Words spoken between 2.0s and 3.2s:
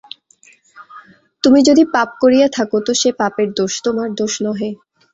করিয়া থাক তো সে